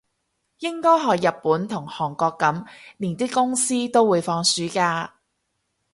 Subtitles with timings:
[0.61, 2.65] 應該學日本同韓國噉，
[2.97, 5.13] 連啲公司都會放暑假